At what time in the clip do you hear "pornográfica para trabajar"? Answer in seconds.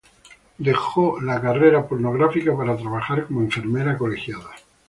1.87-3.27